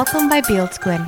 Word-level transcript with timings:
Welkom 0.00 0.30
by 0.32 0.38
Beeldskoon. 0.46 1.02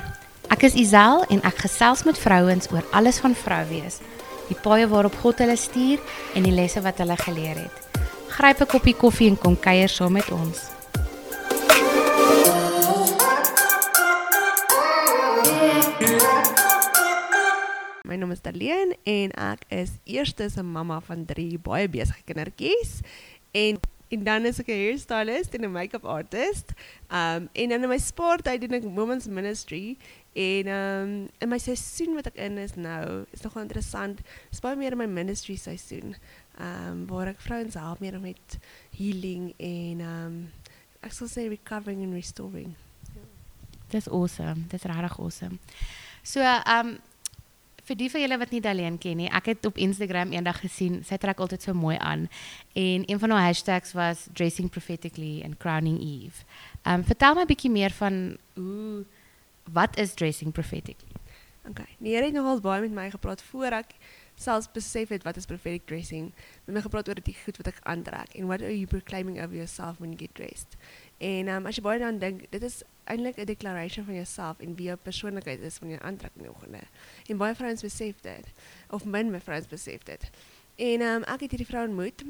Ek 0.52 0.66
is 0.66 0.74
Isel 0.76 1.22
en 1.32 1.38
ek 1.48 1.62
gesels 1.64 2.02
met 2.04 2.18
vrouens 2.20 2.66
oor 2.74 2.84
alles 2.92 3.22
van 3.24 3.32
vrou 3.32 3.60
wees. 3.70 4.02
Die 4.50 4.56
paaie 4.60 4.84
waarop 4.90 5.14
God 5.22 5.38
hulle 5.40 5.54
stuur 5.56 6.02
en 6.36 6.44
die 6.44 6.52
lesse 6.52 6.82
wat 6.84 7.00
hulle 7.00 7.16
geleer 7.16 7.56
het. 7.62 8.02
Gryp 8.36 8.60
'n 8.60 8.68
koppie 8.68 8.92
koffie 8.92 9.30
en 9.30 9.38
kom 9.38 9.56
kuier 9.56 9.88
saam 9.88 10.12
met 10.12 10.28
ons. 10.28 10.58
My 18.04 18.16
naam 18.16 18.36
is 18.36 18.44
Darlene 18.44 18.92
en 19.04 19.32
ek 19.32 19.64
is 19.70 19.96
eerstens 20.04 20.58
'n 20.60 20.68
mamma 20.68 21.00
van 21.00 21.24
3 21.24 21.58
baie 21.58 21.88
besige 21.88 22.20
kindertjies 22.28 23.00
en 23.52 23.80
en 24.12 24.24
dan 24.24 24.44
is 24.44 24.60
ek 24.60 24.68
'n 24.68 24.82
hairstylist 24.84 25.54
en 25.54 25.64
'n 25.64 25.72
make-up 25.72 26.04
artist. 26.04 26.72
Um 27.10 27.48
en 27.52 27.68
dan 27.68 27.82
in 27.82 27.88
my 27.88 27.98
spaartyd 27.98 28.60
doen 28.60 28.78
ek 28.78 28.84
women's 28.84 29.26
ministry 29.26 29.96
en 30.32 30.68
um 30.68 31.28
in 31.38 31.48
my 31.48 31.58
seisoen 31.58 32.14
wat 32.14 32.26
ek 32.26 32.36
in 32.36 32.58
is 32.58 32.74
nou, 32.74 33.24
is 33.32 33.40
nogal 33.40 33.62
interessant. 33.62 34.20
Dis 34.50 34.60
baie 34.60 34.76
meer 34.76 34.92
in 34.92 34.98
my 34.98 35.06
ministry 35.06 35.56
seisoen. 35.56 36.16
Um 36.58 37.06
waar 37.06 37.28
ek 37.28 37.40
vrouens 37.40 37.74
help 37.74 38.00
meer 38.00 38.20
met 38.20 38.58
healing 38.90 39.54
en 39.58 40.52
ek 41.02 41.12
sal 41.12 41.28
sê 41.28 41.48
recovering 41.48 42.02
and 42.02 42.14
restoring. 42.14 42.74
Dis 43.88 44.08
awesome. 44.08 44.64
Dis 44.68 44.82
regtig 44.82 45.18
awesome. 45.18 45.58
So, 46.22 46.40
um 46.66 46.98
vir 47.92 48.00
die 48.00 48.10
van 48.12 48.22
julle 48.24 48.38
wat 48.40 48.52
nie 48.54 48.62
Daleen 48.64 48.96
ken 49.00 49.18
nie, 49.20 49.28
ek 49.28 49.50
het 49.52 49.66
op 49.68 49.78
Instagram 49.80 50.32
eendag 50.32 50.62
gesien, 50.64 51.02
sy 51.04 51.18
trek 51.20 51.40
altyd 51.44 51.64
so 51.66 51.76
mooi 51.76 51.98
aan 52.00 52.28
en 52.78 53.04
een 53.04 53.20
van 53.20 53.34
haar 53.34 53.50
hashtags 53.50 53.92
was 53.98 54.28
dressing 54.32 54.70
prophetically 54.72 55.42
and 55.44 55.58
crowning 55.60 55.98
Eve. 56.00 56.46
Um 56.88 57.04
vertel 57.04 57.36
my 57.36 57.44
'n 57.44 57.52
bietjie 57.52 57.70
meer 57.70 57.92
van 57.92 58.38
hoe 58.56 59.04
wat 59.72 59.98
is 59.98 60.14
dressing 60.14 60.52
prophetically? 60.52 61.20
Okay. 61.68 61.86
Die 61.98 62.14
Here 62.14 62.24
het 62.24 62.34
nogal 62.34 62.60
baie 62.60 62.80
met 62.80 62.90
my 62.90 63.10
gepraat 63.10 63.42
voor 63.42 63.72
ek 63.72 63.94
selfs 64.34 64.70
besef 64.72 65.08
het 65.08 65.22
wat 65.22 65.36
is 65.36 65.46
prophetic 65.46 65.86
dressing. 65.86 66.32
Met 66.64 66.74
my 66.74 66.80
gepraat 66.80 67.08
oor 67.08 67.20
die 67.22 67.36
goed 67.44 67.56
wat 67.56 67.66
ek 67.66 67.78
aantrek 67.82 68.34
en 68.34 68.46
what 68.46 68.62
are 68.62 68.72
you 68.72 68.86
proclaiming 68.86 69.38
over 69.38 69.54
yourself 69.54 69.98
when 69.98 70.10
you 70.10 70.18
get 70.18 70.34
dressed. 70.34 70.76
En 71.18 71.48
um, 71.48 71.66
as 71.66 71.76
jy 71.76 71.82
baie 71.82 71.98
daaraan 71.98 72.18
dink, 72.18 72.46
dit 72.50 72.62
is 72.62 72.82
eintlik 73.04 73.36
'n 73.36 73.44
declaration 73.44 74.04
van 74.04 74.14
jouself 74.14 74.58
en 74.58 74.74
wie 74.74 74.86
jou 74.86 74.96
persoonlikheid 74.96 75.60
is 75.60 75.78
wanneer 75.78 75.98
jy 75.98 76.06
aantrek 76.06 76.30
in 76.34 76.42
die 76.42 76.50
oggende. 76.50 76.80
En 77.26 77.36
baie 77.36 77.54
vrouens 77.54 77.82
besef 77.82 78.20
dit 78.20 78.46
of 78.90 79.04
min 79.04 79.40
vrouens 79.40 79.66
besef 79.66 80.02
dit. 80.02 80.30
En 80.76 81.00
um, 81.00 81.22
ek 81.22 81.40
het 81.40 81.50
hierdie 81.50 81.66
vrou 81.66 81.86
ontmoet. 81.86 82.24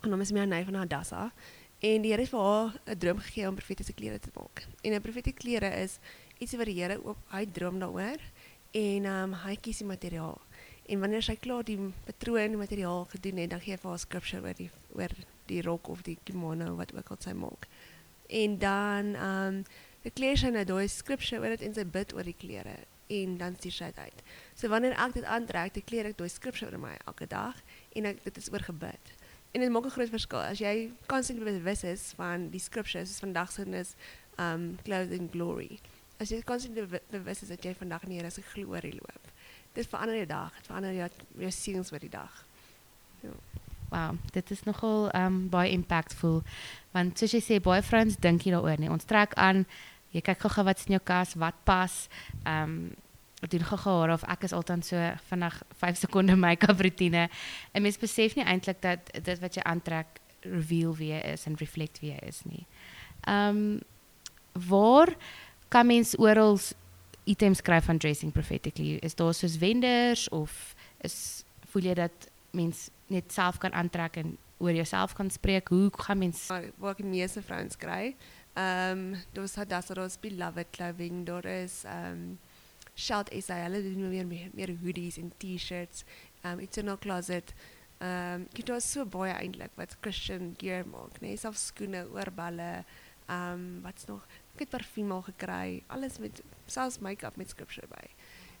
Haar 0.00 0.10
naam 0.10 0.20
is 0.20 0.32
Mianay 0.32 0.64
van 0.64 0.74
Hadassa. 0.74 1.32
En 1.78 2.02
die 2.02 2.10
Here 2.10 2.22
het 2.22 2.30
vir 2.30 2.40
haar 2.40 2.80
'n 2.86 2.98
droom 2.98 3.18
gegee 3.18 3.48
om 3.48 3.54
profetiese 3.54 3.92
klere 3.92 4.18
te 4.18 4.30
maak. 4.34 4.66
En 4.82 4.92
'n 4.92 5.00
profetiese 5.00 5.36
klere 5.36 5.70
is 5.82 5.98
ietsie 6.38 6.58
wat 6.58 6.66
die 6.66 6.82
Here 6.82 7.04
ook 7.04 7.18
hy 7.30 7.46
droom 7.46 7.78
daaroor 7.78 8.20
en 8.70 9.04
um, 9.04 9.32
hy 9.32 9.56
kies 9.56 9.78
die 9.78 9.86
materiaal. 9.86 10.40
En 10.86 11.00
wanneer 11.00 11.22
sy 11.22 11.36
klaar 11.36 11.64
die 11.64 11.78
patroon 12.04 12.48
die 12.48 12.56
materiaal 12.56 13.04
gedoen 13.04 13.36
het, 13.36 13.50
dan 13.50 13.60
gee 13.60 13.74
hy 13.74 13.78
vir 13.78 13.90
haar 13.90 13.98
scripture 13.98 14.42
oor 14.42 14.54
die 14.54 14.70
oor 14.94 15.14
die 15.46 15.62
rok 15.62 15.88
of 15.88 16.02
die 16.02 16.18
kimono 16.24 16.76
wat 16.76 16.94
ook 16.94 17.10
al 17.10 17.20
sy 17.20 17.32
maak. 17.32 17.66
En 18.28 18.58
dan 18.58 19.14
ehm 19.14 19.62
um, 20.06 20.10
dekleer 20.10 20.38
sy 20.38 20.52
nou 20.54 20.64
daai 20.64 20.86
scripture 20.88 21.40
oor 21.42 21.54
dit 21.56 21.64
en 21.66 21.74
sy 21.74 21.84
bid 21.84 22.14
oor 22.14 22.26
die 22.26 22.36
klere 22.36 22.76
en 23.08 23.36
dan 23.38 23.54
stuur 23.58 23.74
sy 23.74 23.90
dit 23.90 23.98
uit. 23.98 24.22
So 24.58 24.70
wanneer 24.70 24.96
ek 24.98 25.14
dit 25.18 25.26
aantrek, 25.30 25.74
dekleer 25.74 26.10
ek 26.10 26.18
daai 26.18 26.30
scripture 26.30 26.70
oor 26.70 26.82
my 26.82 26.94
elke 27.06 27.28
dag 27.30 27.58
en 27.94 28.08
ek 28.10 28.22
dit 28.24 28.40
is 28.40 28.50
oor 28.52 28.64
gebid. 28.66 29.12
En 29.54 29.62
dit 29.62 29.70
maak 29.70 29.86
'n 29.86 29.94
groot 29.94 30.10
verskil 30.10 30.42
as 30.42 30.58
jy 30.58 30.90
constant 31.06 31.42
bewus 31.42 31.84
is 31.84 32.12
van 32.16 32.50
die 32.50 32.60
scriptures, 32.60 33.08
soos 33.08 33.24
vandag 33.24 33.50
se 33.52 33.62
is 33.62 33.94
um 34.38 34.78
clothing 34.84 35.30
glory. 35.30 35.78
As 36.20 36.30
jy 36.30 36.42
constant 36.42 36.74
bewus 37.10 37.42
is 37.42 37.48
dat 37.48 37.62
jy 37.62 37.74
vandag 37.74 38.02
in 38.02 38.10
die 38.10 38.18
Here 38.18 38.30
se 38.30 38.42
glorie 38.42 38.92
loop. 38.92 39.32
Dit 39.72 39.86
verander 39.86 40.16
jou 40.16 40.26
dag, 40.26 40.52
dit 40.56 40.66
verander 40.66 40.92
jou 40.92 41.08
jou 41.38 41.50
seuns 41.50 41.90
vir 41.90 41.98
die 41.98 42.10
dag. 42.10 42.44
Wow, 43.90 44.16
dit 44.32 44.50
is 44.50 44.62
nogal 44.64 45.10
um 45.14 45.48
baie 45.48 45.70
impactful 45.70 46.42
want 46.92 47.18
soos 47.18 47.32
jy 47.32 47.40
sê 47.40 47.60
baie 47.62 47.82
vrouens 47.82 48.16
dink 48.16 48.44
nie 48.44 48.52
daaroor 48.52 48.78
nie. 48.78 48.90
Ons 48.90 49.04
trek 49.04 49.34
aan, 49.34 49.66
jy 50.14 50.22
kyk 50.24 50.46
gou-gou 50.46 50.74
jou 50.94 51.00
kas, 51.04 51.34
wat 51.34 51.58
pas. 51.64 52.08
Um 52.44 52.94
ek 53.44 53.50
doen 53.52 53.66
gou-gou 53.68 53.98
haar 54.00 54.14
of 54.14 54.24
ek 54.32 54.46
is 54.48 54.54
altyd 54.56 54.84
so 54.84 55.00
vinnig 55.28 55.56
5 55.76 55.98
sekonde 56.00 56.36
make-up 56.44 56.80
roetine. 56.80 57.28
En 57.72 57.82
mens 57.82 57.98
besef 58.00 58.36
nie 58.36 58.44
eintlik 58.44 58.80
dat 58.82 59.10
dit 59.12 59.42
wat 59.42 59.56
jy 59.56 59.62
aantrek 59.62 60.20
reveal 60.46 60.94
wie 60.96 61.12
jy 61.12 61.20
is 61.34 61.46
en 61.46 61.58
reflect 61.60 62.00
wie 62.00 62.14
jy 62.14 62.22
is 62.28 62.42
nie. 62.48 62.64
Um 63.28 63.80
waar 64.56 65.12
kan 65.68 65.86
mens 65.86 66.14
oral 66.18 66.56
items 67.26 67.60
kry 67.60 67.80
van 67.82 67.98
dressing 67.98 68.32
prophetically? 68.32 68.96
Is 69.02 69.14
daar 69.14 69.34
soos 69.34 69.58
vendors 69.60 70.28
of 70.28 70.74
is 71.04 71.44
voel 71.70 71.90
jy 71.90 71.94
dat 71.98 72.28
mens 72.56 72.88
net 73.12 73.32
self 73.34 73.58
kan 73.58 73.74
aantrek 73.76 74.16
en 74.22 74.36
oor 74.62 74.72
jouself 74.72 75.12
kan 75.14 75.30
spreek? 75.30 75.68
Hoe 75.68 75.90
gaan 75.92 76.18
mens 76.18 76.46
waar 76.48 76.94
ek 76.94 77.02
die 77.02 77.10
meeste 77.10 77.42
vrouens 77.44 77.76
kry, 77.76 78.14
ehm 78.56 79.14
um, 79.14 79.22
daar's 79.32 79.54
Hadassah, 79.54 79.96
daar's 79.96 80.16
Beloved 80.20 80.70
Clothing, 80.72 81.26
daar 81.26 81.44
is 81.44 81.84
ehm 81.84 82.12
um, 82.12 82.38
Shout 82.96 83.28
hulle 83.30 83.82
doen 83.82 84.28
meer, 84.28 84.48
meer 84.54 84.70
hoodies 84.80 85.18
en 85.18 85.32
t-shirts, 85.36 86.04
um, 86.44 86.58
Eternal 86.58 86.96
Closet. 86.98 87.52
Ehm 87.98 88.40
um, 88.40 88.46
jy 88.56 88.64
daar's 88.64 88.88
so 88.92 89.04
baie 89.04 89.34
eintlik 89.34 89.74
wat 89.76 89.96
Christian 90.00 90.54
gear 90.56 90.86
maak, 90.88 91.20
né? 91.20 91.28
Nee? 91.28 91.36
Selfs 91.36 91.66
skoene, 91.66 92.06
oorballe, 92.08 92.84
ehm 93.26 93.52
um, 93.52 93.82
wat's 93.84 94.08
nog? 94.08 94.24
Ek 94.54 94.64
het 94.64 94.72
parfuum 94.72 95.12
al 95.12 95.22
gekry, 95.28 95.82
alles 95.92 96.18
met 96.18 96.40
selfs 96.66 96.98
make-up 97.04 97.36
met 97.36 97.52
scripture 97.52 97.86
by. 97.92 98.06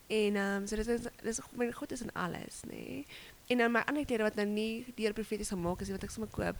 En 0.06 0.36
ehm 0.36 0.60
um, 0.60 0.66
so 0.66 0.76
dit 0.76 0.88
is 0.88 1.08
dis 1.22 1.40
my 1.56 1.72
is 1.88 2.02
in 2.02 2.12
alles, 2.12 2.60
nê. 2.68 2.76
Nee? 2.76 3.06
En 3.46 3.58
dan 3.58 3.72
my 3.72 3.80
ander 3.86 4.04
klere 4.04 4.22
wat 4.22 4.34
nou 4.34 4.46
nie 4.46 4.84
deur 4.96 5.12
profeties 5.12 5.48
gemaak 5.48 5.80
is 5.80 5.88
nie, 5.88 5.96
wat 5.96 6.04
ek 6.04 6.10
sommer 6.10 6.30
koop. 6.30 6.56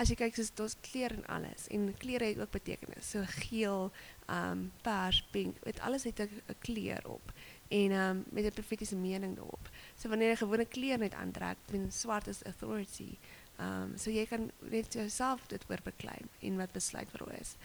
As 0.00 0.08
jy 0.08 0.16
kyk, 0.16 0.36
soos 0.38 0.52
daar's 0.56 0.76
klere 0.80 1.18
en 1.18 1.26
alles 1.28 1.66
en 1.74 1.90
klere 2.00 2.30
het 2.30 2.38
ook 2.40 2.54
betekenis. 2.54 3.10
So 3.12 3.24
geel, 3.44 3.90
um, 4.32 4.70
pers, 4.84 5.20
pink, 5.34 5.58
dit 5.66 5.80
alles 5.84 6.06
het 6.08 6.20
'n 6.20 6.56
kleur 6.64 7.04
op 7.04 7.32
en 7.68 7.92
um, 7.92 8.24
met 8.32 8.44
'n 8.44 8.52
profetiese 8.52 8.96
mening 8.96 9.36
daarop. 9.36 9.68
So 9.96 10.08
wanneer 10.08 10.28
jy 10.28 10.36
gewone 10.36 10.64
klere 10.64 10.98
net 10.98 11.14
aantrek, 11.14 11.56
dan 11.66 11.90
swart 11.90 12.26
is 12.26 12.42
authority. 12.44 13.18
Um, 13.58 13.92
so 13.96 14.10
jy 14.10 14.26
kan 14.26 14.50
net 14.58 14.92
jouself 14.92 15.46
dit 15.46 15.64
oor 15.68 15.80
beklei 15.84 16.18
en 16.40 16.56
wat 16.56 16.72
besluit 16.72 17.08
vir 17.10 17.40
is. 17.40 17.56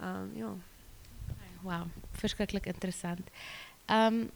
Um, 0.00 0.32
ja. 0.34 0.56
Wow, 1.62 1.86
verskriklik 2.12 2.66
interessant. 2.66 3.30
Um, 3.86 4.30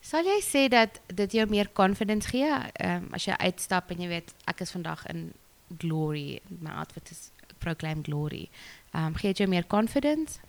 sal 0.00 0.24
jy 0.24 0.40
sê 0.44 0.68
dat 0.68 1.00
dit 1.06 1.32
jou 1.32 1.46
meer 1.48 1.70
confidence 1.72 2.28
gee 2.28 2.50
um, 2.84 3.08
as 3.12 3.24
jy 3.24 3.36
uitstap 3.38 3.90
en 3.90 4.02
jy 4.02 4.08
weet 4.08 4.34
ek 4.44 4.60
is 4.60 4.74
vandag 4.74 5.06
in 5.12 5.32
glory, 5.78 6.40
my 6.60 6.70
outfit 6.70 7.10
is 7.10 7.30
proclaim 7.58 8.02
glory. 8.02 8.50
Um, 8.94 9.14
gee 9.14 9.32
jou 9.32 9.48
meer 9.48 9.66
confidence? 9.66 10.40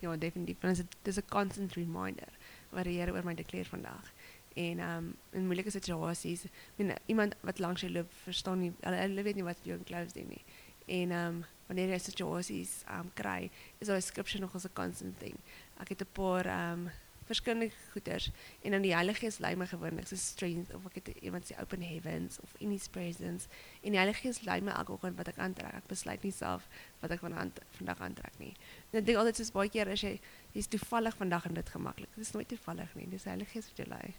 Ja, 0.00 0.16
definitief. 0.16 0.58
Dit 0.60 0.86
is 1.02 1.16
'n 1.16 1.28
constant 1.28 1.74
reminder 1.74 2.28
wat 2.70 2.84
die 2.84 2.98
Here 2.98 3.12
oor 3.12 3.24
my 3.24 3.34
vandag. 3.64 4.12
En 4.54 4.80
um, 4.80 5.16
in 5.30 5.46
moeilike 5.46 5.70
situasies, 5.70 6.44
men 6.76 6.94
iemand 7.06 7.34
wat 7.40 7.58
langs 7.58 7.80
jou 7.80 7.92
loop, 7.92 8.12
verstaan 8.12 8.58
nie, 8.58 8.72
hulle, 8.80 9.22
weet 9.22 9.34
nie 9.34 9.44
wat 9.44 9.58
jou 9.62 9.78
clothes 9.84 10.12
doen 10.12 10.28
nie. 10.28 10.44
En 10.86 11.10
um, 11.10 11.44
wanneer 11.66 11.88
jy 11.88 11.98
situasies 11.98 12.82
um, 12.90 13.10
kry, 13.14 13.50
is 13.78 13.86
daai 13.86 14.00
scripture 14.00 14.40
nog 14.40 14.54
'n 14.54 14.72
constant 14.72 15.18
thing. 15.18 15.36
Ek 15.80 15.88
het 15.88 16.02
'n 16.02 16.12
paar 16.12 16.46
um, 16.46 16.90
verskillende 17.28 17.70
goeders 17.92 18.30
en 18.62 18.74
dan 18.76 18.84
die 18.84 18.94
Heilige 18.94 19.26
Gees 19.26 19.38
lei 19.44 19.54
my 19.56 19.66
gewoonlik 19.70 20.08
so 20.10 20.16
strength 20.18 20.74
of 20.74 20.86
ek 20.90 21.00
het 21.00 21.10
iemand 21.22 21.48
sê 21.48 21.56
open 21.60 21.84
heavens 21.84 22.40
of 22.44 22.54
in 22.58 22.72
his 22.74 22.88
presence 22.92 23.48
en 23.82 23.94
die 23.94 24.00
Heilige 24.00 24.24
Gees 24.26 24.42
lei 24.48 24.60
my 24.64 24.74
elke 24.74 24.96
oggend 24.96 25.18
wat 25.20 25.30
ek 25.32 25.40
aantrek. 25.42 25.74
Ek 25.82 25.90
besluit 25.90 26.24
nie 26.24 26.34
self 26.34 26.68
wat 27.02 27.14
ek 27.14 27.24
van 27.24 27.36
vandag 27.78 28.00
aantrek 28.08 28.38
nie. 28.42 28.54
En 28.92 29.02
ek 29.02 29.08
dink 29.08 29.20
altyd 29.20 29.40
soos 29.40 29.52
baie 29.54 29.72
keer 29.72 29.90
as 29.92 30.04
jy 30.04 30.16
jy's 30.56 30.70
toevallig 30.72 31.16
vandag 31.18 31.46
en 31.46 31.60
dit 31.60 31.76
gemaklik. 31.76 32.10
Dit 32.16 32.26
is 32.26 32.32
nooit 32.34 32.48
toevallig 32.48 32.96
nie. 32.98 33.06
Die 33.12 33.20
Heilige 33.24 33.54
Gees 33.56 33.70
wat 33.70 33.84
jou 33.84 33.88
lei. 33.92 34.16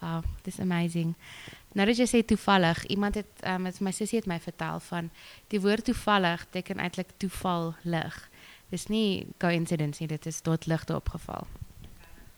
Wow, 0.00 0.24
dis 0.42 0.60
amazing. 0.60 1.14
Nou 1.72 1.86
dat 1.88 1.96
jy 1.96 2.06
sê 2.08 2.22
toevallig, 2.24 2.82
iemand 2.92 3.16
het 3.20 3.44
um, 3.48 3.68
my 3.80 3.92
sussie 3.92 4.20
het 4.20 4.28
my 4.28 4.38
vertel 4.40 4.80
van 4.88 5.10
die 5.52 5.60
woord 5.60 5.88
toevallig 5.88 6.44
beteken 6.48 6.82
eintlik 6.82 7.14
toeval 7.16 7.74
lig. 7.82 8.16
Dis 8.72 8.88
nie 8.92 9.26
coincidence 9.40 10.02
nie, 10.02 10.10
dit 10.10 10.26
is 10.26 10.40
tot 10.44 10.66
ligte 10.66 10.96
opgeval. 10.96 11.46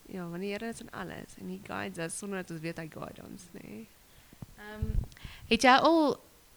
Ja, 0.09 0.29
want 0.29 0.41
die 0.41 0.53
Here 0.53 0.69
is 0.69 0.81
in 0.81 0.91
alles 0.91 1.37
en 1.41 1.51
hy 1.53 1.61
guides 1.65 2.01
us 2.05 2.19
sonder 2.19 2.41
dat 2.43 2.51
ons 2.55 2.65
weet 2.65 2.79
hy 2.81 2.89
guide 2.93 3.25
ons, 3.27 3.51
nê. 3.57 3.65
Nee. 3.65 3.87
Ehm 4.59 4.87
um, 4.87 4.95
het 5.49 5.65
jy 5.65 5.75
al 5.89 6.17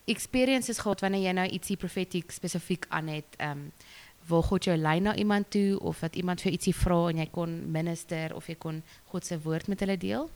experiences 0.10 0.80
gehad 0.84 1.04
wanneer 1.04 1.26
jy 1.28 1.34
nou 1.36 1.48
ietsie 1.48 1.78
profetiek 1.78 2.32
spesifiek 2.32 2.88
aan 2.90 3.12
het 3.12 3.38
ehm 3.38 3.68
um, 3.68 3.72
waar 4.30 4.44
God 4.44 4.64
jou 4.64 4.76
lei 4.78 5.00
na 5.00 5.16
iemand 5.16 5.50
toe 5.50 5.80
of 5.80 6.00
dat 6.00 6.16
iemand 6.16 6.42
vir 6.42 6.52
ietsie 6.52 6.76
vra 6.76 7.08
en 7.10 7.18
jy 7.18 7.26
kon 7.34 7.56
minister 7.72 8.36
of 8.36 8.48
jy 8.48 8.56
kon 8.56 8.84
God 9.10 9.26
se 9.26 9.40
woord 9.42 9.68
met 9.68 9.80
hulle 9.82 9.98
deel? 9.98 10.30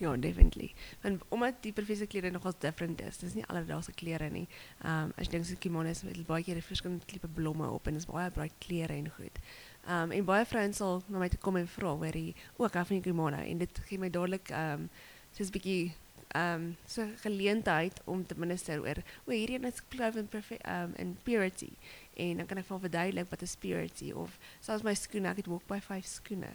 Ja, 0.00 0.16
definitely. 0.16 0.72
Want 1.00 1.22
omdat 1.28 1.60
die 1.60 1.72
professor 1.72 2.06
klere 2.06 2.30
nogals 2.30 2.58
different 2.58 3.00
is. 3.00 3.18
Dis 3.18 3.34
nie 3.34 3.44
alledaagse 3.46 3.92
klere 3.92 4.30
nie. 4.30 4.46
Ehm 4.82 5.04
um, 5.04 5.12
as 5.16 5.28
jy 5.28 5.36
dink 5.36 5.46
so 5.48 5.60
kimonos 5.60 6.02
met 6.02 6.26
baie 6.26 6.44
keer 6.44 6.62
verskillende 6.62 7.04
tipe 7.06 7.28
blomme 7.28 7.68
op 7.70 7.86
en 7.86 8.00
dis 8.00 8.08
baie 8.10 8.30
baie 8.34 8.50
klere 8.58 8.96
en 8.96 9.10
goed. 9.18 9.40
Um, 9.86 10.10
en 10.10 10.24
baie 10.26 10.44
vrouens 10.44 10.76
sal 10.76 11.02
na 11.06 11.20
my 11.22 11.28
toe 11.30 11.38
kom 11.38 11.56
en 11.60 11.68
vra 11.70 11.92
oor 11.94 12.16
die 12.18 12.34
ook 12.56 12.74
af 12.74 12.88
van 12.90 13.04
kimono 13.04 13.38
en 13.38 13.58
dit 13.62 13.78
gee 13.86 14.00
my 14.02 14.08
dadelik 14.10 14.50
um, 14.50 14.88
soos 15.30 15.52
'n 15.52 15.54
bietjie 15.54 15.94
um, 16.34 16.76
so 16.86 17.06
geleentheid 17.22 18.00
om 18.04 18.26
te 18.26 18.34
minister 18.34 18.82
oor 18.82 18.98
o 19.26 19.30
hierdie 19.30 19.62
is 19.66 19.82
clove 19.88 20.18
in 20.18 20.26
perfect 20.26 20.66
um, 20.66 20.92
in 20.96 21.16
purity 21.22 21.70
en 22.16 22.36
dan 22.36 22.46
kan 22.46 22.58
ek 22.58 22.66
vir 22.66 22.82
verduidelik 22.88 23.30
wat 23.30 23.42
is 23.42 23.56
purity 23.56 24.10
of 24.10 24.38
selfs 24.60 24.82
my 24.82 24.94
skoene 24.94 25.30
ek 25.30 25.44
het 25.44 25.52
walk 25.54 25.66
by 25.70 25.78
5 25.78 26.04
skoene 26.04 26.50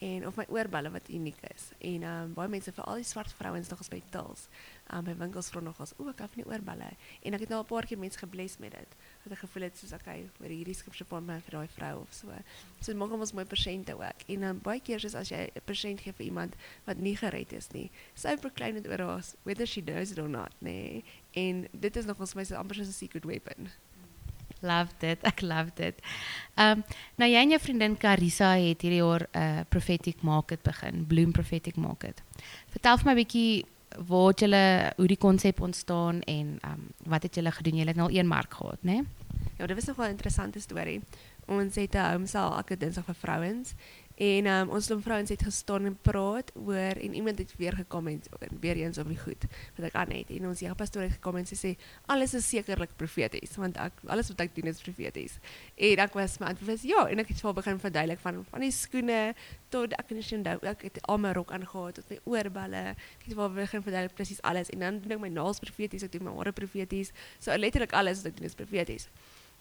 en 0.00 0.26
of 0.26 0.36
my 0.36 0.46
oorbelle 0.48 0.90
wat 0.90 1.08
uniek 1.08 1.36
is. 1.54 1.68
En 1.78 2.02
um, 2.08 2.32
baie 2.32 2.48
mense 2.48 2.72
veral 2.72 3.02
die 3.02 3.04
swart 3.04 3.32
vrouens 3.36 3.68
nog 3.68 3.82
by 3.92 4.00
tils. 4.14 4.46
Um, 4.92 5.04
by 5.06 5.14
winkels 5.14 5.50
vra 5.52 5.60
nog 5.62 5.78
as 5.80 5.92
o, 5.98 6.08
ek 6.10 6.24
het 6.24 6.36
nie 6.40 6.46
oorbelle 6.48 6.88
en 7.22 7.36
ek 7.36 7.44
het 7.44 7.50
nou 7.52 7.60
'n 7.62 7.68
paar 7.68 7.86
keer 7.86 7.98
mense 7.98 8.18
gebles 8.18 8.58
met 8.58 8.72
dit. 8.72 8.96
Dat 9.24 9.32
ek 9.32 9.38
gevoel 9.38 9.62
het 9.62 9.76
soos 9.78 9.92
okay, 9.92 10.28
oor 10.40 10.48
hierdie 10.48 10.74
skipse 10.74 11.04
paar 11.04 11.22
my 11.22 11.38
vir 11.40 11.58
daai 11.58 11.68
vrou 11.68 12.00
of 12.00 12.12
so. 12.12 12.26
So 12.80 12.94
maak 12.94 13.12
ons 13.12 13.32
mooi 13.32 13.44
persente 13.44 13.94
ook. 13.94 14.26
En 14.26 14.42
um, 14.42 14.58
baie 14.58 14.80
keer 14.80 15.04
is 15.04 15.14
as 15.14 15.28
jy 15.28 15.50
'n 15.54 15.62
persent 15.64 16.00
gee 16.00 16.12
vir 16.12 16.26
iemand 16.26 16.56
wat 16.86 16.98
nie 16.98 17.16
gered 17.16 17.52
is 17.52 17.70
nie, 17.72 17.90
sy 18.14 18.36
verklein 18.36 18.74
dit 18.74 18.88
oor 18.88 18.98
haar 18.98 19.24
whether 19.44 19.66
she 19.66 19.80
knows 19.82 20.10
it 20.10 20.18
or 20.18 20.28
not, 20.28 20.52
nee. 20.58 21.04
En 21.34 21.68
dit 21.72 21.96
is 21.96 22.04
nog 22.04 22.18
my 22.34 22.44
so 22.44 22.56
amper 22.56 22.76
soos 22.76 22.88
'n 22.88 22.92
secret 22.92 23.24
weapon. 23.24 23.70
Loved 24.60 25.02
it. 25.02 25.22
Ek 25.30 25.40
loved 25.40 25.80
it. 25.80 26.00
Ehm 26.54 26.78
um, 26.78 26.84
nou 27.16 27.28
jy 27.30 27.40
en 27.40 27.50
jou 27.50 27.60
vriendin 27.60 27.96
Carissa 27.96 28.54
het 28.58 28.82
hierdie 28.82 29.00
jaar 29.00 29.28
'n 29.32 29.38
uh, 29.38 29.60
prophetic 29.68 30.22
market 30.22 30.62
begin, 30.62 31.06
Bloom 31.06 31.32
Prophetic 31.32 31.76
Market. 31.76 32.22
Vertel 32.70 32.98
vir 32.98 33.06
my 33.06 33.12
'n 33.12 33.24
bietjie 33.24 33.64
waar 34.06 34.28
het 34.28 34.40
julle 34.40 34.92
hoe 34.96 35.06
die 35.06 35.18
konsep 35.18 35.60
ontstaan 35.60 36.20
en 36.20 36.58
um, 36.64 36.88
wat 37.04 37.22
het 37.22 37.34
julle 37.34 37.50
gedoen? 37.50 37.76
Julle 37.76 37.88
het 37.88 37.96
nou 37.96 38.12
een 38.12 38.26
mark 38.26 38.54
gehad, 38.54 38.78
né? 38.80 38.92
Nee? 38.92 39.02
Ja, 39.56 39.66
dit 39.66 39.76
was 39.76 39.84
nog 39.84 39.96
wel 39.96 40.06
'n 40.06 40.10
interessante 40.10 40.60
storie. 40.60 41.00
Ons 41.46 41.74
het 41.74 41.94
'n 41.94 42.12
home 42.12 42.26
sale 42.26 42.54
elke 42.54 42.76
Dinsdag 42.76 43.04
vir 43.04 43.14
vrouens 43.14 43.74
En 44.20 44.46
um, 44.52 44.72
ons 44.76 44.88
lom 44.92 45.00
vrouens 45.00 45.30
het 45.32 45.42
gestaan 45.42 45.86
en 45.88 45.94
praat 46.04 46.50
oor 46.54 46.98
en 47.00 47.14
iemand 47.14 47.38
het 47.40 47.54
weer 47.56 47.72
gekom 47.72 48.06
en 48.06 48.20
weer 48.60 48.76
eens 48.76 48.98
op 49.00 49.08
die 49.08 49.18
goed 49.18 49.46
wat 49.76 49.86
ek 49.88 49.96
aan 49.96 50.12
het. 50.12 50.28
En 50.36 50.50
ons 50.50 50.60
ja 50.60 50.74
pastoor 50.76 51.06
het 51.06 51.14
gekom 51.14 51.38
en 51.40 51.48
sy 51.48 51.56
sê 51.56 51.70
alles 52.12 52.34
is 52.36 52.48
sekerlik 52.48 52.92
profeties 53.00 53.56
want 53.56 53.80
ek 53.80 54.02
alles 54.12 54.28
wat 54.28 54.42
ek 54.44 54.52
doen 54.58 54.68
is 54.68 54.82
profeties. 54.84 55.38
En 55.88 56.04
ek 56.04 56.20
was 56.20 56.36
my 56.42 56.50
antwoord 56.52 56.68
was 56.74 56.84
ja 56.84 57.06
en 57.08 57.24
ek 57.24 57.32
het 57.32 57.40
vir 57.40 57.56
begin 57.62 57.80
verduidelik 57.80 58.20
van 58.20 58.44
van 58.50 58.66
die 58.66 58.72
skoene 58.76 59.20
tot 59.72 59.96
ek 59.96 60.12
in 60.12 60.20
die 60.20 60.56
ek 60.68 60.84
het 60.90 61.00
al 61.08 61.22
my 61.24 61.32
rok 61.32 61.56
aangetree 61.56 61.96
tot 61.96 62.12
my 62.12 62.20
oorballe. 62.28 62.84
Ek 62.92 63.24
het 63.24 63.38
vir 63.40 63.56
begin 63.56 63.88
verduidelik 63.88 64.20
presies 64.20 64.44
alles 64.44 64.68
en 64.68 64.84
dan 64.84 65.00
doen 65.00 65.16
ek 65.16 65.24
my 65.24 65.32
naels 65.32 65.64
profeties, 65.64 66.04
ek 66.04 66.12
doen 66.12 66.28
my 66.28 66.36
hare 66.36 66.52
profeties. 66.52 67.14
So 67.38 67.56
letterlik 67.56 67.96
alles 67.96 68.20
wat 68.20 68.34
ek 68.34 68.42
doen 68.42 68.52
is 68.52 68.58
profeties. 68.58 69.08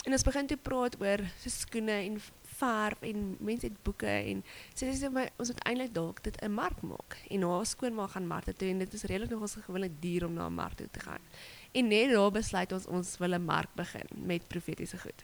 En 0.07 0.15
ons 0.15 0.23
begin 0.23 0.47
te 0.47 0.55
praat 0.55 0.95
oor 0.99 1.23
so 1.39 1.51
skoene 1.51 1.95
en 2.05 2.19
verf 2.59 3.01
en 3.01 3.35
mense 3.39 3.65
het 3.67 3.83
boeke 3.83 4.09
en 4.09 4.43
sy 4.73 4.91
sê 4.97 5.09
my 5.13 5.25
ons 5.39 5.51
moet 5.51 5.63
eintlik 5.69 5.93
dalk 5.95 6.23
dit 6.23 6.41
'n 6.43 6.51
mark 6.53 6.81
maak 6.81 7.17
en 7.29 7.47
haar 7.51 7.65
skoonma 7.65 8.07
gaan 8.07 8.27
markte 8.27 8.53
toe 8.53 8.69
en 8.69 8.79
dit 8.79 8.93
is 8.93 9.03
redelik 9.03 9.29
nog 9.29 9.41
ons 9.47 9.55
gewoonlik 9.65 9.95
duur 10.01 10.25
om 10.25 10.33
na 10.33 10.47
'n 10.47 10.53
mark 10.53 10.75
toe 10.77 10.87
te 10.91 10.99
gaan. 10.99 11.23
En 11.71 11.87
net 11.87 12.09
daar 12.11 12.31
besluit 12.31 12.71
ons 12.71 12.87
ons 12.87 13.17
wil 13.17 13.33
'n 13.33 13.45
mark 13.45 13.71
begin 13.75 14.07
met 14.25 14.47
profetiese 14.47 14.97
goed. 14.97 15.23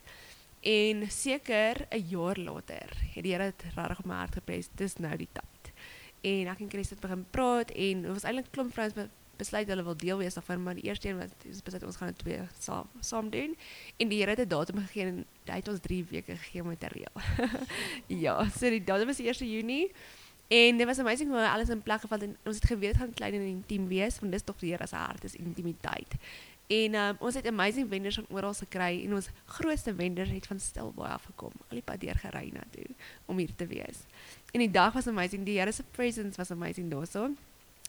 En 0.62 1.12
seker 1.12 1.88
'n 1.90 2.08
jaar 2.08 2.38
later 2.38 2.90
het 3.14 3.24
die 3.24 3.34
Here 3.34 3.44
dit 3.44 3.64
regtig 3.76 4.00
op 4.00 4.06
my 4.06 4.16
hart 4.16 4.34
gepres. 4.34 4.70
Dis 4.76 4.98
nou 4.98 5.18
die 5.18 5.30
tyd. 5.32 5.74
En 6.22 6.48
ek 6.48 6.60
en 6.60 6.70
Chris 6.70 6.90
het 6.90 7.00
begin 7.00 7.26
praat 7.30 7.72
en 7.72 8.02
dit 8.02 8.12
was 8.12 8.24
eintlik 8.24 8.52
klomp 8.52 8.74
vrouens 8.74 8.96
besluit 9.38 9.68
hulle 9.68 9.84
wil 9.84 9.98
deel 9.98 10.18
wees 10.18 10.34
daarvan, 10.34 10.64
maar 10.64 10.76
die 10.76 10.84
eerste 10.84 11.10
een 11.10 11.18
wat 11.18 11.48
ons 11.48 11.62
besluit 11.62 11.84
ons 11.84 11.96
gaan 11.96 12.08
dit 12.08 12.20
twee 12.20 12.40
saam 12.60 12.90
saam 13.00 13.30
doen. 13.30 13.56
En 13.98 14.10
die 14.10 14.20
Here 14.20 14.36
het 14.36 14.40
'n 14.40 14.48
datum 14.48 14.80
gegee 14.88 15.06
en 15.06 15.26
hy 15.46 15.56
het 15.56 15.68
ons 15.68 15.80
3 15.80 16.06
weke 16.10 16.36
gegee 16.36 16.62
om 16.62 16.70
dit 16.70 16.80
te 16.80 16.88
reël. 16.88 17.16
ja, 18.26 18.50
so 18.50 18.70
die 18.70 18.84
datum 18.84 19.08
was 19.08 19.18
die 19.18 19.28
1 19.28 19.52
Junie. 19.52 19.92
En 20.48 20.78
dit 20.78 20.86
was 20.86 21.00
amazing 21.00 21.30
hoe 21.30 21.50
alles 21.50 21.70
in 21.70 21.82
plek 21.82 22.02
geval 22.02 22.20
en 22.20 22.38
ons 22.44 22.56
het 22.56 22.66
geweet 22.66 22.98
gaan 22.98 23.14
klein 23.14 23.34
en 23.34 23.42
intiem 23.42 23.88
wees, 23.88 24.20
want 24.20 24.32
dis 24.32 24.44
tog 24.44 24.60
die 24.60 24.72
Here 24.72 24.88
se 24.88 24.96
hart 24.96 25.24
is 25.24 25.36
intimiteit. 25.36 26.14
En 26.68 26.96
um, 26.96 27.18
ons 27.20 27.36
het 27.38 27.46
amazing 27.48 27.90
vendors 27.90 28.16
van 28.16 28.26
oral 28.30 28.54
gekry 28.54 29.04
en 29.06 29.14
ons 29.14 29.30
grootste 29.46 29.94
vendor 29.96 30.26
het 30.26 30.48
van 30.48 30.60
Stilbaai 30.60 31.12
af 31.12 31.24
gekom. 31.30 31.52
Al 31.68 31.78
die 31.78 31.86
pad 31.86 32.02
deur 32.02 32.18
gery 32.18 32.50
na 32.54 32.64
toe 32.74 32.88
om 33.26 33.38
hier 33.38 33.54
te 33.56 33.68
wees. 33.70 34.06
En 34.52 34.60
die 34.60 34.72
dag 34.72 34.94
was 34.94 35.08
amazing. 35.08 35.46
Die 35.46 35.60
Here 35.60 35.72
se 35.72 35.84
presence 35.92 36.38
was 36.38 36.52
amazing 36.52 36.90
daarso. 36.92 37.30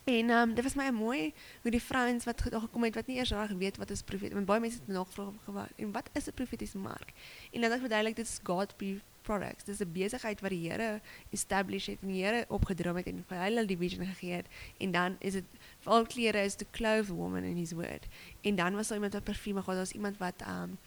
En 0.06 0.31
um, 0.31 0.55
dit 0.55 0.62
was 0.62 0.75
my 0.75 0.91
mooi 0.94 1.32
hoe 1.62 1.70
die 1.70 1.82
vrouens 1.82 2.25
wat 2.25 2.43
gekom 2.43 2.85
het 2.87 2.94
wat 2.94 3.08
nie 3.11 3.17
eers 3.17 3.32
reg 3.35 3.50
weet 3.58 3.76
wat 3.76 3.91
is 3.91 4.05
profeet. 4.06 4.32
Want 4.32 4.47
baie 4.47 4.61
mense 4.62 4.79
het 4.79 4.87
nog 4.94 5.08
gevra 5.11 5.64
en 5.76 5.93
wat 5.93 6.11
is 6.12 6.29
'n 6.29 6.35
profetiese 6.35 6.79
mark? 6.79 7.11
En 7.53 7.61
dan 7.61 7.70
het 7.70 7.81
verduidelik 7.81 8.17
dit 8.17 8.26
is 8.26 8.38
God 8.43 8.75
products. 9.23 9.64
Dis 9.64 9.81
'n 9.81 9.93
besigheid 9.93 10.41
wat 10.41 10.50
die 10.50 10.70
Here 10.70 11.00
establish 11.31 11.87
het 11.87 11.99
en 12.03 12.08
die 12.08 12.25
Here 12.25 12.44
opgedroom 12.49 12.97
het 12.97 13.06
en 13.06 13.25
vir 13.29 13.38
hulle 13.38 13.67
die 13.67 13.76
vision 13.76 14.06
gegee 14.06 14.32
het. 14.32 14.47
En 14.79 14.91
dan 14.91 15.17
is 15.19 15.32
dit 15.32 15.44
al 15.85 16.06
klere 16.06 16.44
is 16.44 16.55
to 16.55 16.67
clothe 16.70 17.14
woman 17.14 17.43
in 17.43 17.56
his 17.56 17.73
word. 17.73 18.06
En 18.41 18.55
dan 18.56 18.75
was 18.75 18.88
daar 18.88 18.97
iemand 18.97 19.12
wat 19.12 19.25
parfume 19.25 19.61
gehad, 19.62 19.76
daar 19.76 19.87
was 19.87 19.93
iemand 19.93 20.19
wat 20.19 20.43
um 20.49 20.79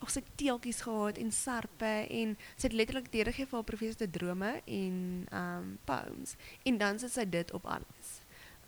ook 0.00 0.10
sy 0.10 0.22
teeltjies 0.34 0.80
gehad 0.80 1.18
en 1.18 1.32
sarpe 1.32 2.06
en 2.08 2.36
sy 2.56 2.68
het 2.68 2.72
letterlik 2.72 3.12
deurgegee 3.12 3.46
vir 3.46 3.58
haar 3.58 3.68
profetiese 3.68 4.10
drome 4.10 4.52
en 4.64 5.26
um 5.32 5.78
poems. 5.84 6.36
En 6.62 6.78
dan 6.78 6.98
sit 6.98 7.12
sy 7.12 7.28
dit 7.28 7.52
op 7.52 7.66
alles. 7.66 7.99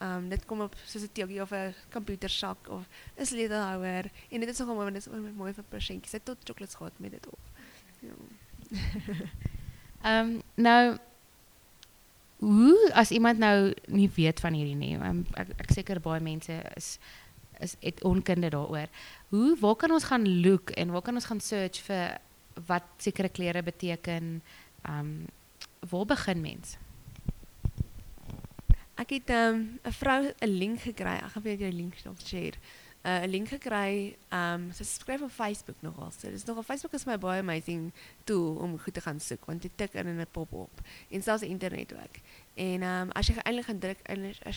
Um, 0.03 0.29
dit 0.29 0.45
kom 0.51 0.61
op 0.61 0.75
soos 0.85 1.05
'n 1.07 1.41
of 1.41 1.53
'n 1.53 1.75
komputersak 1.91 2.69
of 2.69 2.83
'n 3.19 3.27
sleutelhouer 3.27 4.11
en 4.31 4.41
dit 4.41 4.49
is 4.49 4.59
nogal 4.59 4.75
mooi 4.75 4.91
want 4.91 5.05
dit 5.05 5.07
is 5.07 5.35
mooi 5.37 5.53
vir 5.53 5.65
persentjies. 5.69 6.13
Het 6.13 6.25
tot 6.25 6.37
chocolates 6.45 6.75
gehad 6.75 6.93
met 6.97 7.11
dit 7.11 7.27
op. 7.27 7.39
Ja. 7.99 8.13
Ehm 10.09 10.41
nou 10.55 10.99
hoe 12.37 12.91
as 12.93 13.11
iemand 13.11 13.39
nou 13.39 13.75
nie 13.87 14.11
weet 14.15 14.41
van 14.41 14.53
hierdie 14.53 14.75
nie. 14.75 14.95
Um, 14.99 15.27
ek 15.39 15.49
ek 15.57 15.71
seker 15.71 16.01
baie 16.01 16.21
mense 16.21 16.53
is 16.77 16.99
is 17.63 17.77
het 17.81 18.03
onkunde 18.03 18.49
daaroor. 18.51 18.89
Hoe 19.29 19.57
waar 19.61 19.77
kan 19.77 19.91
ons 19.91 20.05
gaan 20.05 20.41
look 20.41 20.71
en 20.71 20.91
waar 20.91 21.03
kan 21.03 21.15
ons 21.15 21.25
gaan 21.25 21.41
search 21.41 21.79
vir 21.87 22.19
wat 22.67 22.83
sekere 22.97 23.29
klere 23.29 23.63
beteken? 23.63 24.43
Ehm 24.83 25.27
waar 25.91 26.07
begin 26.07 26.41
mens? 26.41 26.77
Ek 29.03 29.11
het 29.11 29.31
ehm, 29.31 29.59
'n 29.59 29.81
um, 29.85 29.93
vrou 29.93 30.33
'n 30.39 30.49
link 30.49 30.81
gekry. 30.81 31.17
Ek 31.19 31.31
gaan 31.35 31.43
vir 31.43 31.57
jou 31.57 31.71
die 31.71 31.81
link 31.83 31.95
nog 32.05 32.21
share. 32.21 32.55
Uh, 33.05 33.11
'n 33.11 33.25
uh, 33.25 33.31
link 33.31 33.49
gekry. 33.49 34.17
Ehm 34.29 34.71
um, 35.09 35.23
op 35.23 35.31
Facebook 35.31 35.77
nogal. 35.81 36.11
So 36.11 36.31
dis 36.31 36.45
nogal 36.45 36.63
Facebook 36.63 36.93
is 36.93 37.05
my 37.05 37.19
baie 37.19 37.41
amazing 37.41 37.93
tool 38.25 38.55
om 38.55 38.79
goed 38.79 38.95
te 38.95 39.01
gaan 39.01 39.21
soek 39.21 39.45
want 39.45 39.63
dit 39.63 39.71
tik 39.75 39.93
in 39.93 40.07
en 40.07 40.17
dit 40.17 40.31
pop 40.31 40.53
op. 40.53 40.81
En 41.09 41.23
selfs 41.23 41.41
die 41.41 41.51
internet 41.51 41.93
ook. 41.93 42.17
En 42.55 42.83
ehm 42.83 43.01
um, 43.01 43.11
as 43.11 43.27
jy 43.27 43.35
eintlik 43.35 43.65
gaan 43.65 43.79
druk 43.79 43.99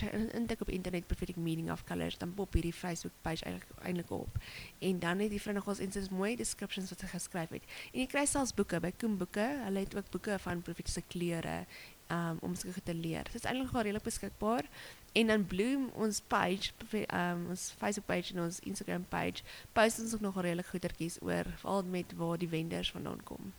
jy 0.01 0.09
intik 0.33 0.61
op 0.61 0.69
internet 0.69 1.07
prophetic 1.07 1.35
meaning 1.35 1.71
of 1.71 1.83
colors 1.83 2.17
dan 2.17 2.33
pop 2.33 2.53
hierdie 2.53 2.73
Facebook 2.73 3.13
page 3.21 3.45
eintlik 3.45 3.67
eintlik 3.81 4.11
op. 4.11 4.37
En 4.79 4.99
dan 4.99 5.19
het 5.19 5.29
die 5.29 5.41
vrou 5.41 5.55
nogals 5.55 5.79
en 5.79 5.91
sy's 5.91 6.09
mooi 6.09 6.35
descriptions 6.35 6.89
wat 6.89 6.99
sy 6.99 7.07
geskryf 7.07 7.49
het. 7.49 7.63
En 7.93 7.99
jy 7.99 8.05
kry 8.05 8.25
selfs 8.25 8.53
boeke 8.53 8.79
by 8.79 8.91
Koem 8.91 9.17
boeke. 9.17 9.47
Hulle 9.63 9.79
het 9.79 9.95
ook 9.95 10.09
boeke 10.11 10.39
van 10.39 10.61
profetiese 10.61 11.01
kleure 11.07 11.65
um, 12.11 12.37
om 12.41 12.55
seker 12.55 12.83
te 12.83 12.93
leer. 12.93 13.23
Dit 13.23 13.35
is 13.35 13.43
eintlik 13.43 13.71
nog 13.71 13.81
redelik 13.81 14.03
beskikbaar. 14.03 14.65
En 15.11 15.27
dan 15.27 15.45
Bloom 15.45 15.89
ons 15.93 16.21
page, 16.27 16.71
um, 16.91 17.45
ons 17.49 17.73
Facebook 17.77 18.05
page 18.05 18.33
en 18.33 18.41
ons 18.43 18.59
Instagram 18.59 19.05
page, 19.09 19.43
post 19.73 19.99
ons 19.99 20.13
ook 20.13 20.21
nog 20.21 20.41
redelik 20.41 20.65
goedertjies 20.65 21.21
oor 21.21 21.45
veral 21.61 21.83
met 21.83 22.13
waar 22.15 22.37
die 22.37 22.49
vendors 22.49 22.91
vandaan 22.91 23.23
kom. 23.23 23.53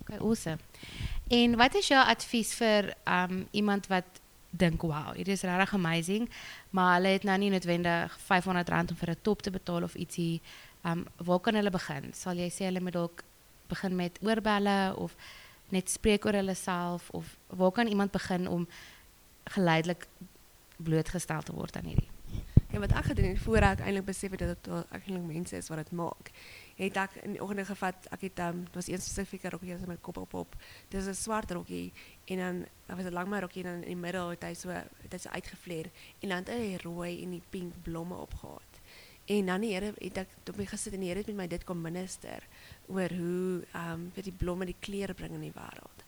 Okay, 0.00 0.18
awesome. 0.18 0.58
En 1.28 1.56
wat 1.56 1.74
is 1.74 1.88
jou 1.88 2.06
advies 2.06 2.54
vir 2.54 2.94
um, 3.04 3.46
iemand 3.50 3.86
wat 3.86 4.22
dink, 4.50 4.82
"Wow, 4.82 5.14
dit 5.16 5.28
is 5.28 5.42
regtig 5.42 5.74
amazing," 5.74 6.30
maar 6.70 6.94
hulle 6.94 7.08
het 7.08 7.22
nou 7.22 7.38
nie 7.38 7.50
noodwendig 7.50 8.18
R500 8.18 8.90
om 8.90 8.96
vir 8.96 9.10
'n 9.10 9.22
top 9.22 9.42
te 9.42 9.50
betaal 9.50 9.82
of 9.82 9.94
ietsie. 9.94 10.40
Um 10.84 11.06
waar 11.16 11.40
kan 11.40 11.54
hulle 11.54 11.70
begin? 11.70 12.12
Sal 12.12 12.36
jy 12.36 12.50
sê 12.50 12.64
hulle 12.64 12.80
moet 12.80 12.92
dalk 12.92 13.24
begin 13.68 13.96
met 13.96 14.18
oorbelle 14.22 14.94
of 14.96 15.16
net 15.68 15.90
spreek 15.90 16.24
oor 16.24 16.32
hulle 16.38 16.54
self 16.54 17.10
of 17.10 17.36
waar 17.46 17.72
kan 17.72 17.86
iemand 17.86 18.10
begin 18.10 18.48
om 18.48 18.68
geleidelik 19.44 20.06
blootgestel 20.76 21.42
te 21.42 21.52
word 21.52 21.76
aan 21.76 21.90
hierdie? 21.90 22.10
Ja, 22.70 22.78
wat 22.82 22.92
ek 22.92 23.04
gedoen 23.04 23.24
het 23.24 23.38
voor 23.38 23.64
ek 23.64 23.80
eintlik 23.80 24.04
besef 24.04 24.30
het 24.34 24.42
dat 24.42 24.64
dit 24.64 24.72
eintlik 24.90 25.22
mense 25.24 25.56
is 25.56 25.68
wat 25.70 25.78
dit 25.78 25.92
maak. 25.96 26.30
Het 26.76 26.96
ek 27.00 27.14
in 27.22 27.36
die 27.36 27.42
oggende 27.42 27.64
gevat, 27.64 28.08
ek 28.12 28.26
het 28.26 28.42
um, 28.44 28.64
dit 28.66 28.74
was 28.74 28.88
een 28.90 29.00
spesifieke 29.00 29.48
rokkie 29.54 29.72
met 29.78 29.86
my 29.86 29.96
kop 30.00 30.18
op 30.20 30.34
op. 30.34 30.56
Dis 30.92 31.06
'n 31.06 31.14
swart 31.14 31.50
rokkie 31.50 31.92
en 32.26 32.38
dan 32.38 32.66
was 32.86 33.04
dit 33.04 33.12
lank 33.12 33.28
my 33.28 33.40
rokkie 33.40 33.64
en 33.64 33.82
in 33.82 33.88
die 33.94 33.96
middel 33.96 34.28
het 34.28 34.42
hy 34.42 34.54
so 34.54 34.68
hy 34.68 35.18
so 35.18 35.28
uitgevleer 35.28 35.90
en 36.20 36.28
dan 36.28 36.38
het 36.38 36.48
hy 36.48 36.76
rooi 36.82 37.22
en 37.22 37.30
die 37.30 37.42
pink 37.50 37.72
blomme 37.82 38.14
opgehad. 38.14 38.75
En 39.26 39.46
dan 39.46 39.60
die 39.60 39.72
Here 39.74 39.92
het 39.98 40.18
ek 40.22 40.34
op 40.48 40.56
my 40.56 40.66
gesit 40.70 40.94
en 40.94 41.02
die 41.02 41.08
Here 41.10 41.18
het 41.18 41.26
met 41.32 41.36
my 41.36 41.46
dit 41.50 41.64
kom 41.66 41.80
minister 41.82 42.46
oor 42.86 43.10
hoe 43.10 43.64
ehm 43.72 43.92
um, 43.92 44.08
vir 44.14 44.22
die 44.22 44.38
blomme 44.42 44.68
die 44.68 44.78
kleure 44.80 45.14
bring 45.14 45.34
in 45.34 45.48
die 45.48 45.54
wêreld. 45.56 46.04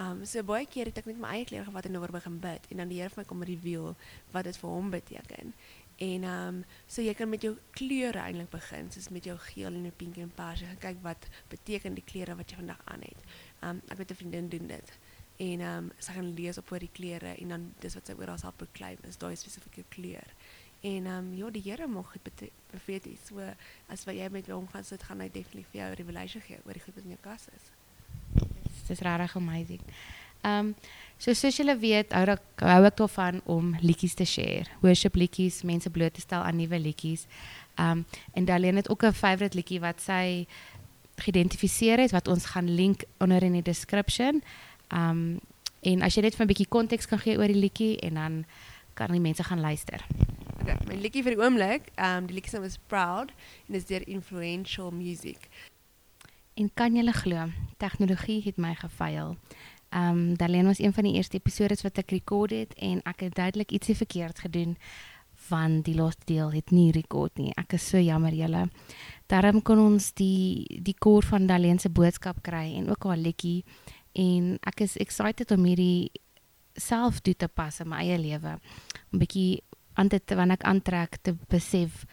Um 0.00 0.24
so 0.24 0.40
baie 0.42 0.64
keer 0.64 0.88
het 0.88 1.02
ek 1.02 1.08
net 1.10 1.18
my 1.20 1.34
eie 1.36 1.44
klere 1.44 1.66
gevat 1.66 1.84
en 1.84 1.98
oor 2.00 2.12
begin 2.14 2.38
bid 2.40 2.68
en 2.72 2.80
dan 2.80 2.88
die 2.88 3.02
Here 3.02 3.12
vir 3.12 3.20
my 3.20 3.28
kom 3.28 3.42
reveal 3.44 3.90
wat 4.32 4.48
dit 4.48 4.56
vir 4.56 4.70
hom 4.72 4.88
beteken. 4.94 5.52
En 6.06 6.24
um 6.24 6.62
so 6.86 7.04
jy 7.04 7.12
kan 7.18 7.28
met 7.28 7.44
jou 7.44 7.52
kleure 7.76 8.22
eintlik 8.22 8.48
begin, 8.54 8.88
soos 8.90 9.10
met 9.12 9.28
jou 9.28 9.36
geel 9.52 9.68
en 9.68 9.86
'n 9.86 9.92
pink 9.96 10.16
en. 10.16 10.32
Jy 10.32 10.66
gaan 10.66 10.80
kyk 10.80 11.02
wat 11.02 11.28
beteken 11.48 11.94
die 11.94 12.04
klere 12.04 12.36
wat 12.36 12.50
jy 12.50 12.56
vandag 12.56 12.80
aan 12.84 13.04
het. 13.04 13.20
Um 13.60 13.82
ek 13.90 13.98
weet 13.98 14.10
'n 14.10 14.20
vriendin 14.22 14.48
doen 14.48 14.66
dit. 14.66 14.98
En 15.36 15.60
um 15.60 15.92
sy 15.98 16.12
gaan 16.12 16.34
lees 16.34 16.58
op 16.58 16.72
oor 16.72 16.78
die 16.78 16.92
klere 16.92 17.36
en 17.36 17.48
dan 17.48 17.74
dis 17.80 17.94
wat 17.94 18.06
sy 18.06 18.12
oral 18.12 18.38
sal 18.38 18.52
proclaim 18.52 18.98
is 19.02 19.18
daai 19.18 19.36
spesifieke 19.36 19.84
kleur. 19.88 20.28
En 20.82 21.06
um 21.06 21.34
ja, 21.34 21.50
die 21.50 21.62
Here 21.62 21.86
mag 21.86 22.10
dit 22.22 22.50
profeties. 22.70 23.28
So 23.28 23.38
as 23.92 24.02
wat 24.04 24.16
jy 24.18 24.28
met 24.34 24.48
hom 24.50 24.66
gaan 24.72 24.84
sit, 24.84 25.02
gaan 25.06 25.20
hy 25.22 25.28
definitief 25.30 25.70
vir 25.70 25.80
jou 25.84 25.92
revelation 26.00 26.42
gee 26.42 26.58
oor 26.66 26.74
die 26.74 26.82
goed 26.82 26.98
in 27.04 27.14
jou 27.14 27.20
kas 27.22 27.46
is. 27.54 27.70
Dit 28.82 28.90
is 28.96 29.04
regtig 29.06 29.36
amazing. 29.38 29.84
Ehm 30.42 30.72
um, 30.72 30.74
so 31.22 31.30
soos 31.38 31.54
julle 31.54 31.76
hou 31.78 31.92
ek 32.34 32.64
hou 32.66 32.82
ek 32.88 32.96
daarvan 32.98 33.38
om 33.46 33.76
liedjies 33.78 34.16
te 34.18 34.26
share. 34.26 34.66
Worship 34.82 35.14
liedjies, 35.14 35.62
mense 35.62 35.90
bloot 35.90 36.14
te 36.18 36.20
stel 36.20 36.42
aan 36.42 36.58
nuwe 36.58 36.80
liedjies. 36.82 37.28
Ehm 37.78 38.02
um, 38.02 38.04
en 38.34 38.44
Darlene 38.44 38.82
het 38.82 38.90
ook 38.90 39.04
'n 39.04 39.12
favourite 39.12 39.56
liedjie 39.56 39.80
wat 39.80 40.00
sy 40.00 40.46
geïdentifiseer 41.16 41.98
het 41.98 42.10
wat 42.10 42.28
ons 42.28 42.44
gaan 42.44 42.74
link 42.74 43.04
onder 43.20 43.42
in 43.42 43.52
die 43.52 43.62
description. 43.62 44.42
Ehm 44.88 45.38
en 45.82 46.02
as 46.02 46.14
jy 46.14 46.22
net 46.22 46.34
vir 46.34 46.44
'n 46.44 46.52
bietjie 46.52 46.68
konteks 46.68 47.06
kan 47.06 47.18
gee 47.18 47.38
oor 47.38 47.46
die 47.46 47.62
liedjie 47.62 47.98
en 48.00 48.14
dan 48.14 48.44
kan 48.94 49.10
die 49.10 49.20
mense 49.20 49.44
gaan 49.44 49.60
luister. 49.60 50.04
Okay, 50.62 50.76
my 50.86 50.94
liedjie 50.94 51.24
vir 51.26 51.34
die 51.34 51.42
oomblik, 51.42 51.88
ehm 51.96 52.20
um, 52.20 52.26
die 52.28 52.36
liedjie 52.36 52.52
se 52.52 52.60
naam 52.60 52.68
is 52.68 52.76
Proud 52.86 53.32
en 53.66 53.74
is 53.74 53.88
deur 53.88 54.04
Influential 54.06 54.92
Music. 54.94 55.48
En 56.54 56.68
kan 56.78 56.94
julle 56.94 57.12
glo, 57.16 57.48
tegnologie 57.82 58.36
het 58.44 58.60
my 58.62 58.70
gefaal. 58.78 59.34
Ehm 59.90 60.20
um, 60.20 60.36
Darlene 60.38 60.70
was 60.70 60.78
een 60.78 60.94
van 60.94 61.08
die 61.08 61.16
eerste 61.18 61.40
episodes 61.40 61.82
wat 61.82 61.98
ek 61.98 62.14
rekord 62.14 62.54
het 62.54 62.76
en 62.78 63.00
ek 63.02 63.24
het 63.26 63.34
duidelik 63.34 63.74
ietsie 63.74 63.96
verkeerd 63.96 64.38
gedoen 64.44 64.76
van 65.48 65.80
die 65.82 65.96
laaste 65.98 66.30
deel 66.30 66.54
het 66.54 66.70
nie 66.70 66.92
rekord 66.94 67.42
nie. 67.42 67.50
Ek 67.58 67.74
is 67.74 67.88
so 67.88 67.98
jammer 67.98 68.32
julle. 68.32 68.68
Daarom 69.26 69.62
kon 69.66 69.82
ons 69.82 70.12
die 70.14 70.62
die 70.78 70.94
koor 70.94 71.26
van 71.26 71.50
Darlene 71.50 71.82
se 71.82 71.90
boodskap 71.90 72.38
kry 72.46 72.68
en 72.78 72.86
ook 72.94 73.10
haar 73.10 73.18
liedjie 73.18 73.64
en 74.14 74.54
ek 74.62 74.86
is 74.86 74.96
excited 74.96 75.50
om 75.50 75.66
hierdie 75.66 76.12
self 76.78 77.18
toe 77.20 77.34
te 77.34 77.48
pas 77.48 77.80
in 77.80 77.90
my 77.90 78.06
eie 78.06 78.18
lewe. 78.18 78.60
'n 79.10 79.18
Bietjie 79.18 79.62
aan 79.94 80.08
dit 80.08 80.34
wanneer 80.34 80.58
ek 80.60 80.68
aantrek 80.68 81.16
te 81.22 81.36
besef 81.48 82.04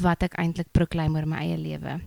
wat 0.00 0.22
ek 0.22 0.36
eintlik 0.40 0.72
proklaim 0.72 1.16
oor 1.16 1.26
my 1.26 1.44
eie 1.44 1.58
lewe. 1.58 2.00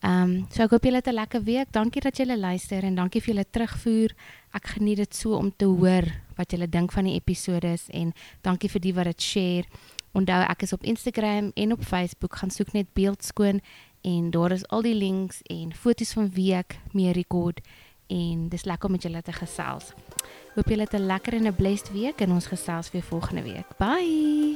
Ehm 0.00 0.22
um, 0.22 0.46
so 0.54 0.62
ek 0.62 0.70
hoop 0.70 0.84
julle 0.84 1.00
het 1.00 1.08
'n 1.08 1.14
lekker 1.14 1.42
week. 1.42 1.72
Dankie 1.72 2.00
dat 2.00 2.16
julle 2.16 2.38
luister 2.38 2.84
en 2.84 2.94
dankie 2.94 3.20
vir 3.20 3.34
julle 3.34 3.44
terugvoer. 3.50 4.14
Ek 4.54 4.66
geniet 4.66 4.96
dit 4.96 5.14
so 5.14 5.34
om 5.34 5.52
te 5.56 5.64
hoor 5.64 6.04
wat 6.36 6.50
julle 6.52 6.68
dink 6.68 6.92
van 6.92 7.04
die 7.04 7.14
episodes 7.14 7.88
en 7.90 8.12
dankie 8.42 8.70
vir 8.70 8.80
die 8.80 8.94
wat 8.94 9.04
dit 9.04 9.22
share. 9.22 9.64
Onthou 10.12 10.40
ek 10.48 10.62
is 10.62 10.72
op 10.72 10.84
Instagram 10.84 11.50
en 11.54 11.72
op 11.72 11.82
Facebook 11.82 12.36
gaan 12.36 12.50
soek 12.50 12.72
net 12.72 12.94
beeldskoon 12.94 13.60
en 14.02 14.30
daar 14.30 14.52
is 14.52 14.66
al 14.68 14.82
die 14.82 14.94
links 14.94 15.42
en 15.50 15.74
foto's 15.74 16.12
van 16.12 16.30
wie 16.30 16.54
ek 16.54 16.78
mee 16.92 17.12
rekord 17.12 17.60
en 18.06 18.48
dis 18.48 18.64
lekker 18.64 18.88
om 18.88 18.92
met 18.92 19.02
julle 19.02 19.22
te 19.22 19.32
gesels. 19.32 19.92
Hoop 20.54 20.68
julle 20.68 20.86
het 20.86 20.94
'n 20.94 21.06
lekker 21.06 21.34
en 21.34 21.46
'n 21.46 21.54
blessed 21.54 21.92
week 21.92 22.20
en 22.20 22.32
ons 22.32 22.46
gesels 22.46 22.90
weer 22.90 23.02
volgende 23.02 23.42
week. 23.42 23.66
Bye. 23.78 24.47